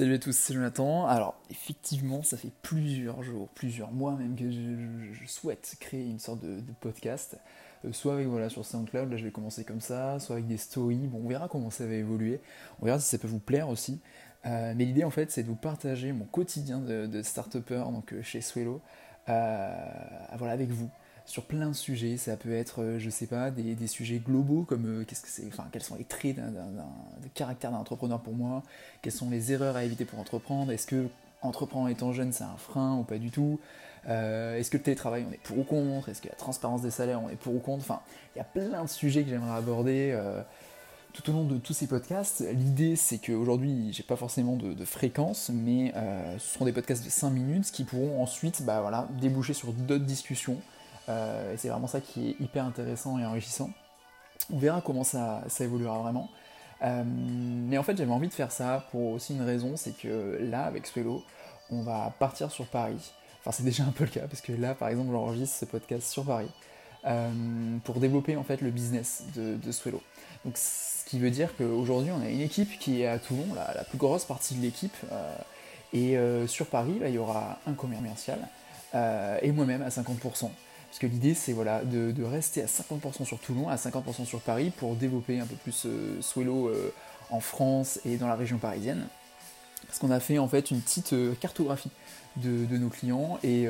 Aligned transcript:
Salut 0.00 0.14
à 0.14 0.18
tous, 0.18 0.34
c'est 0.34 0.54
Jonathan. 0.54 1.04
Alors, 1.04 1.34
effectivement, 1.50 2.22
ça 2.22 2.38
fait 2.38 2.52
plusieurs 2.62 3.22
jours, 3.22 3.50
plusieurs 3.54 3.92
mois 3.92 4.14
même 4.14 4.34
que 4.34 4.50
je, 4.50 5.26
souhaite 5.26 5.76
créer 5.78 6.06
une 6.06 6.18
sorte 6.18 6.40
de, 6.40 6.62
podcast. 6.80 7.38
Euh, 7.84 7.92
soit 7.92 8.14
avec, 8.14 8.26
voilà, 8.26 8.48
sur 8.48 8.64
SoundCloud, 8.64 9.10
là 9.10 9.18
je 9.18 9.24
vais 9.26 9.30
commencer 9.30 9.62
comme 9.62 9.82
ça, 9.82 10.18
soit 10.18 10.36
avec 10.36 10.46
des 10.46 10.56
stories. 10.56 11.06
Bon, 11.06 11.20
on 11.22 11.28
verra 11.28 11.48
comment 11.48 11.68
ça 11.68 11.84
va 11.84 11.92
évoluer. 11.92 12.40
On 12.80 12.86
verra 12.86 12.98
si 12.98 13.10
ça 13.10 13.18
peut 13.18 13.28
vous 13.28 13.40
plaire 13.40 13.68
aussi. 13.68 14.00
Euh, 14.46 14.72
mais 14.74 14.86
l'idée, 14.86 15.04
en 15.04 15.10
fait, 15.10 15.30
c'est 15.30 15.42
de 15.42 15.48
vous 15.48 15.54
partager 15.54 16.12
mon 16.12 16.24
quotidien 16.24 16.78
de, 16.80 17.20
start-upper, 17.20 17.84
donc 17.92 18.14
euh, 18.14 18.22
chez 18.22 18.40
Swello, 18.40 18.80
voilà, 19.26 20.54
avec 20.54 20.70
vous 20.70 20.88
sur 21.30 21.44
plein 21.44 21.68
de 21.68 21.74
sujets. 21.74 22.16
Ça 22.16 22.36
peut 22.36 22.52
être, 22.52 22.82
euh, 22.82 22.98
je 22.98 23.08
sais 23.08 23.28
pas, 23.28 23.52
des, 23.52 23.86
sujets 23.86 24.18
globaux 24.18 24.64
comme 24.64 24.86
euh, 24.86 25.04
qu'est-ce 25.04 25.22
que 25.22 25.28
c'est, 25.28 25.46
enfin, 25.46 25.64
quels 25.70 25.82
sont 25.82 25.94
les 25.94 26.04
traits 26.04 26.34
d'un, 26.34 26.52
caractère 27.34 27.70
d'un 27.70 27.78
entrepreneur 27.78 28.20
pour 28.20 28.34
moi, 28.34 28.64
quelles 29.00 29.12
sont 29.12 29.30
les 29.30 29.52
erreurs 29.52 29.76
à 29.76 29.84
éviter 29.84 30.04
pour 30.04 30.18
entreprendre, 30.18 30.72
est-ce 30.72 30.88
que 30.88 31.06
entreprendre 31.40 31.88
étant 31.88 32.12
jeune 32.12 32.32
c'est 32.32 32.44
un 32.44 32.56
frein 32.56 32.96
ou 32.96 33.04
pas 33.04 33.18
du 33.18 33.30
tout, 33.30 33.60
euh, 34.08 34.58
est-ce 34.58 34.72
que 34.72 34.76
le 34.76 34.82
télétravail 34.82 35.24
on 35.28 35.32
est 35.32 35.40
pour 35.40 35.58
ou 35.58 35.62
contre, 35.62 36.08
est-ce 36.08 36.20
que 36.20 36.28
la 36.28 36.34
transparence 36.34 36.82
des 36.82 36.90
salaires 36.90 37.22
on 37.22 37.30
est 37.30 37.36
pour 37.36 37.54
ou 37.54 37.60
contre, 37.60 37.82
enfin, 37.82 38.00
il 38.34 38.38
y 38.38 38.40
a 38.40 38.44
plein 38.44 38.82
de 38.82 38.88
sujets 38.88 39.22
que 39.22 39.30
j'aimerais 39.30 39.56
aborder. 39.56 40.18
tout 41.12 41.30
au 41.30 41.32
long 41.32 41.44
de 41.44 41.58
tous 41.58 41.74
ces 41.74 41.86
podcasts, 41.86 42.44
l'idée 42.52 42.96
c'est 42.96 43.18
qu'aujourd'hui 43.18 43.92
j'ai 43.92 44.02
pas 44.02 44.16
forcément 44.16 44.56
de, 44.56 44.84
fréquence, 44.84 45.50
mais 45.54 45.94
ce 46.38 46.54
seront 46.54 46.64
des 46.64 46.72
podcasts 46.72 47.04
de 47.04 47.10
5 47.10 47.30
minutes 47.30 47.70
qui 47.70 47.84
pourront 47.84 48.20
ensuite 48.20 48.62
bah, 48.64 48.80
voilà, 48.80 49.08
déboucher 49.20 49.54
sur 49.54 49.72
d'autres 49.72 50.04
discussions 50.04 50.56
et 51.52 51.56
c'est 51.56 51.68
vraiment 51.68 51.86
ça 51.86 52.00
qui 52.00 52.30
est 52.30 52.40
hyper 52.40 52.64
intéressant 52.64 53.18
et 53.18 53.24
enrichissant. 53.24 53.70
On 54.52 54.58
verra 54.58 54.80
comment 54.80 55.04
ça, 55.04 55.42
évoluera 55.60 55.98
vraiment. 55.98 56.28
Euh, 56.82 57.04
mais 57.06 57.78
en 57.78 57.82
fait, 57.82 57.96
j'avais 57.96 58.12
envie 58.12 58.28
de 58.28 58.32
faire 58.32 58.52
ça 58.52 58.86
pour 58.90 59.12
aussi 59.12 59.34
une 59.34 59.42
raison, 59.42 59.76
c'est 59.76 59.96
que 59.96 60.38
là, 60.40 60.64
avec 60.64 60.86
Swello, 60.86 61.22
on 61.70 61.82
va 61.82 62.12
partir 62.18 62.50
sur 62.50 62.66
Paris. 62.66 63.12
Enfin, 63.40 63.52
c'est 63.52 63.62
déjà 63.62 63.84
un 63.84 63.92
peu 63.92 64.04
le 64.04 64.10
cas, 64.10 64.26
parce 64.26 64.40
que 64.40 64.52
là, 64.52 64.74
par 64.74 64.88
exemple, 64.88 65.12
j'enregistre 65.12 65.56
ce 65.56 65.64
podcast 65.66 66.10
sur 66.10 66.24
Paris 66.24 66.50
euh, 67.06 67.30
pour 67.84 68.00
développer 68.00 68.36
en 68.36 68.44
fait 68.44 68.60
le 68.60 68.70
business 68.70 69.24
de, 69.34 69.56
de 69.56 69.72
Swello. 69.72 70.02
Ce 70.54 71.04
qui 71.04 71.18
veut 71.18 71.30
dire 71.30 71.54
qu'aujourd'hui, 71.56 72.10
on 72.12 72.22
a 72.22 72.28
une 72.28 72.40
équipe 72.40 72.78
qui 72.78 73.02
est 73.02 73.06
à 73.06 73.18
Toulon, 73.18 73.46
la, 73.54 73.84
plus 73.84 73.98
grosse 73.98 74.24
partie 74.24 74.54
de 74.54 74.62
l'équipe. 74.62 74.96
et 75.92 76.16
sur 76.46 76.66
Paris, 76.66 76.98
il 77.04 77.10
y 77.10 77.18
aura 77.18 77.58
un 77.66 77.74
commercial 77.74 78.38
et 78.94 79.52
moi-même 79.52 79.82
à 79.82 79.88
50%. 79.88 80.50
Parce 80.90 80.98
que 80.98 81.06
l'idée, 81.06 81.34
c'est 81.34 81.52
voilà, 81.52 81.82
de, 81.84 82.24
rester 82.24 82.62
à 82.62 82.66
50% 82.66 83.24
sur 83.24 83.38
Toulon, 83.38 83.68
à 83.68 83.76
50% 83.76 84.24
sur 84.24 84.40
Paris, 84.40 84.72
pour 84.76 84.96
développer 84.96 85.38
un 85.38 85.46
peu 85.46 85.54
plus 85.54 85.84
euh, 85.86 86.20
Swello 86.20 86.66
euh, 86.66 86.92
en 87.30 87.38
France 87.38 88.00
et 88.04 88.16
dans 88.16 88.26
la 88.26 88.34
région 88.34 88.58
parisienne. 88.58 89.06
Parce 89.86 90.00
qu'on 90.00 90.10
a 90.10 90.18
fait 90.18 90.38
en 90.38 90.48
fait 90.48 90.72
une 90.72 90.80
petite 90.80 91.12
euh, 91.12 91.34
cartographie 91.40 91.90
de, 92.36 92.76
nos 92.76 92.88
clients, 92.88 93.38
et 93.42 93.66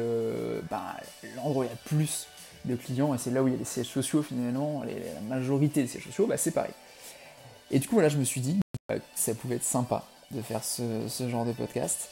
bah, 0.71 0.97
l'endroit 1.37 1.65
où 1.65 1.67
il 1.67 1.71
y 1.71 1.73
a 1.73 1.77
plus 1.85 2.27
de 2.67 2.77
clients, 2.77 3.15
et 3.15 3.19
c'est 3.19 3.31
là 3.31 3.43
où 3.43 3.49
il 3.49 3.53
y 3.53 3.57
a 3.57 3.59
les 3.59 3.65
sièges 3.65 3.89
sociaux 3.89 4.23
finalement, 4.23 4.85
la 4.85 5.21
majorité 5.23 5.83
des 5.83 5.89
sièges 5.89 6.05
sociaux, 6.05 6.27
bah, 6.27 6.37
c'est 6.37 6.51
pareil. 6.51 6.73
Et 7.71 7.79
du 7.79 7.89
coup, 7.89 7.95
voilà, 7.95 8.11
je 8.11 8.19
me 8.19 8.25
suis 8.25 8.43
dit 8.43 8.61
que 8.89 8.97
ça 9.15 9.35
pouvait 9.35 9.57
être 9.57 9.65
sympa 9.65 10.05
de 10.31 10.43
faire 10.43 10.63
ce 10.63 11.29
genre 11.29 11.47
de 11.47 11.53
podcast. 11.53 12.11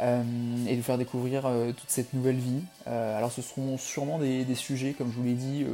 Euh, 0.00 0.22
et 0.66 0.76
de 0.76 0.82
faire 0.82 0.96
découvrir 0.96 1.44
euh, 1.44 1.72
toute 1.72 1.90
cette 1.90 2.14
nouvelle 2.14 2.38
vie. 2.38 2.62
Euh, 2.86 3.18
alors 3.18 3.30
ce 3.30 3.42
seront 3.42 3.76
sûrement 3.76 4.18
des, 4.18 4.54
sujets, 4.54 4.94
comme 4.94 5.10
je 5.12 5.16
vous 5.16 5.24
l'ai 5.24 5.34
dit, 5.34 5.66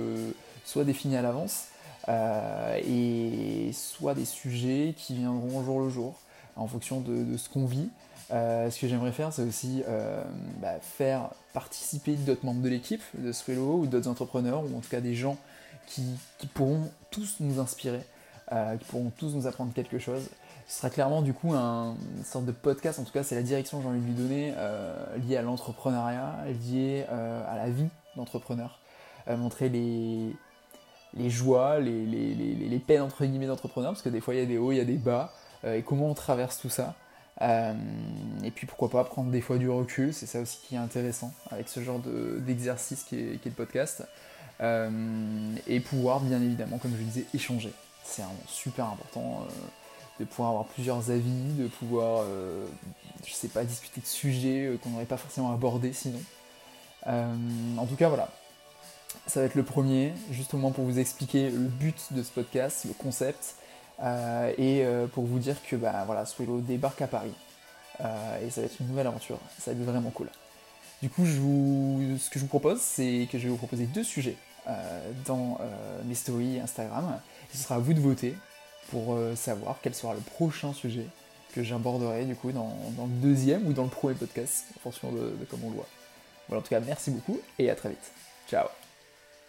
soit 0.64 0.84
définis 0.84 1.16
à 1.16 1.22
l'avance, 1.22 1.66
et 2.08 3.70
soit 3.72 4.14
des 4.14 4.24
sujets 4.24 4.94
qui 4.96 5.14
viendront 5.14 5.62
jour 5.62 5.80
le 5.80 5.88
jour, 5.88 6.14
en 6.56 6.66
fonction 6.66 7.00
de, 7.00 7.36
ce 7.36 7.48
qu'on 7.48 7.66
vit. 7.66 7.88
ce 8.30 8.80
que 8.80 8.88
j'aimerais 8.88 9.12
faire, 9.12 9.32
c'est 9.32 9.42
aussi 9.42 9.82
bah, 10.60 10.78
faire 10.80 11.30
participer 11.52 12.14
d'autres 12.14 12.44
membres 12.44 12.62
de 12.62 12.68
l'équipe 12.68 13.02
de 13.14 13.32
Swello 13.32 13.78
ou 13.78 13.86
d'autres 13.86 14.08
entrepreneurs, 14.08 14.62
ou 14.64 14.76
en 14.76 14.80
tout 14.80 14.90
cas 14.90 15.00
des 15.00 15.14
gens 15.14 15.36
qui 15.86 16.02
pourront 16.54 16.90
tous 17.10 17.36
nous 17.40 17.60
inspirer, 17.60 18.02
qui 18.50 18.84
pourront 18.88 19.12
tous 19.16 19.34
nous 19.34 19.46
apprendre 19.46 19.72
quelque 19.72 19.98
chose. 19.98 20.28
Ce 20.66 20.78
sera 20.78 20.90
clairement 20.90 21.22
du 21.22 21.32
coup 21.32 21.54
un, 21.54 21.94
une 22.16 22.24
sorte 22.24 22.44
de 22.44 22.52
podcast, 22.52 22.98
en 22.98 23.04
tout 23.04 23.12
cas 23.12 23.22
c'est 23.22 23.36
la 23.36 23.42
direction 23.42 23.78
que 23.78 23.84
j'ai 23.84 23.88
envie 23.88 24.00
de 24.00 24.06
lui 24.06 24.14
donner, 24.14 24.54
euh, 24.56 25.16
liée 25.18 25.36
à 25.36 25.42
l'entrepreneuriat, 25.42 26.34
liée 26.68 27.06
euh, 27.08 27.44
à 27.48 27.56
la 27.56 27.70
vie 27.70 27.88
d'entrepreneur. 28.16 28.80
Euh, 29.28 29.36
montrer 29.36 29.68
les, 29.68 30.34
les 31.14 31.30
joies, 31.30 31.78
les, 31.78 32.04
les, 32.04 32.34
les, 32.34 32.78
peines 32.80 33.02
entre 33.02 33.24
guillemets 33.24 33.46
d'entrepreneur, 33.46 33.92
parce 33.92 34.02
que 34.02 34.08
des 34.08 34.20
fois 34.20 34.34
il 34.34 34.40
y 34.40 34.42
a 34.42 34.46
des 34.46 34.58
hauts, 34.58 34.72
il 34.72 34.78
y 34.78 34.80
a 34.80 34.84
des 34.84 34.96
bas, 34.96 35.32
et 35.64 35.82
comment 35.82 36.08
on 36.10 36.14
traverse 36.14 36.58
tout 36.58 36.68
ça. 36.68 36.94
et 37.40 38.50
puis 38.50 38.66
pourquoi 38.66 38.90
pas 38.90 39.04
prendre 39.04 39.30
des 39.30 39.40
fois 39.40 39.58
du 39.58 39.70
recul, 39.70 40.12
c'est 40.12 40.26
ça 40.26 40.40
aussi 40.40 40.58
qui 40.66 40.74
est 40.74 40.78
intéressant 40.78 41.32
avec 41.50 41.68
ce 41.68 41.80
genre 41.80 42.00
d'exercice 42.00 43.04
qui, 43.04 43.16
est, 43.16 43.40
qui, 43.40 43.48
est, 43.48 43.50
le 43.50 43.56
podcast. 43.56 44.04
et 44.60 45.80
pouvoir 45.80 46.20
bien 46.20 46.40
évidemment, 46.42 46.78
comme 46.78 46.92
je 46.92 46.98
le 46.98 47.04
disais, 47.04 47.24
échanger. 47.34 47.72
C'est 48.04 48.22
super 48.46 48.86
important 48.86 49.46
de 50.18 50.24
pouvoir 50.24 50.50
avoir 50.50 50.64
plusieurs 50.66 51.10
avis, 51.10 51.52
de 51.58 51.68
pouvoir, 51.68 52.22
euh, 52.24 52.66
je 53.24 53.32
sais 53.32 53.48
pas, 53.48 53.64
discuter 53.64 54.00
de 54.00 54.06
sujets 54.06 54.66
euh, 54.66 54.78
qu'on 54.78 54.90
n'aurait 54.90 55.04
pas 55.04 55.16
forcément 55.16 55.52
abordés 55.52 55.92
sinon. 55.92 56.20
Euh, 57.06 57.34
en 57.76 57.86
tout 57.86 57.96
cas, 57.96 58.08
voilà. 58.08 58.28
Ça 59.26 59.40
va 59.40 59.46
être 59.46 59.54
le 59.54 59.62
premier, 59.62 60.12
justement 60.30 60.70
pour 60.70 60.84
vous 60.84 60.98
expliquer 60.98 61.50
le 61.50 61.58
but 61.58 61.96
de 62.12 62.22
ce 62.22 62.30
podcast, 62.30 62.84
le 62.84 62.92
concept, 62.92 63.56
et 64.58 64.84
pour 65.14 65.24
vous 65.24 65.38
dire 65.38 65.56
que 65.68 65.74
bah, 65.74 66.04
voilà, 66.04 66.26
Swello 66.26 66.60
débarque 66.60 67.00
à 67.00 67.06
Paris. 67.06 67.32
et 67.98 68.50
ça 68.50 68.60
va 68.60 68.66
être 68.66 68.78
une 68.78 68.88
nouvelle 68.88 69.06
aventure, 69.06 69.38
ça 69.58 69.72
va 69.72 69.80
être 69.80 69.84
vraiment 69.84 70.10
cool. 70.10 70.28
Du 71.02 71.08
coup, 71.08 71.24
ce 71.24 72.30
que 72.30 72.38
je 72.38 72.40
vous 72.40 72.46
propose, 72.46 72.80
c'est 72.80 73.26
que 73.32 73.38
je 73.38 73.44
vais 73.44 73.48
vous 73.48 73.56
proposer 73.56 73.86
deux 73.86 74.04
sujets 74.04 74.36
dans 75.24 75.58
mes 76.04 76.14
stories 76.14 76.60
Instagram. 76.60 77.18
ce 77.52 77.58
sera 77.58 77.76
à 77.76 77.78
vous 77.78 77.94
de 77.94 78.00
voter 78.00 78.36
pour 78.90 79.14
euh, 79.14 79.34
savoir 79.34 79.78
quel 79.82 79.94
sera 79.94 80.14
le 80.14 80.20
prochain 80.20 80.72
sujet 80.72 81.06
que 81.54 81.62
j'aborderai 81.62 82.24
du 82.24 82.34
coup 82.34 82.52
dans, 82.52 82.76
le 82.98 83.20
deuxième 83.22 83.66
ou 83.66 83.72
dans 83.72 83.84
le 83.84 83.90
premier 83.90 84.14
podcast, 84.14 84.66
en 84.76 84.80
fonction 84.80 85.12
de, 85.12 85.20
de 85.20 85.44
comment 85.48 85.66
on 85.66 85.70
le 85.70 85.76
voit. 85.76 85.88
Voilà, 86.48 86.60
en 86.60 86.62
tout 86.62 86.70
cas, 86.70 86.80
merci 86.80 87.10
beaucoup 87.10 87.40
et 87.58 87.70
à 87.70 87.74
très 87.74 87.90
vite. 87.90 88.12
Ciao 88.48 88.85